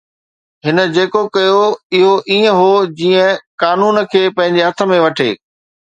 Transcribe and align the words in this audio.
هن 0.67 0.77
جيڪو 0.95 1.19
ڪيو 1.35 1.59
اهو 1.97 2.15
ائين 2.29 2.45
هو 2.61 2.71
جيئن 3.03 3.29
قانون 3.65 3.97
کي 4.15 4.23
پنهنجي 4.41 4.63
هٿ 4.71 4.87
۾ 4.95 5.03
وٺي 5.05 5.29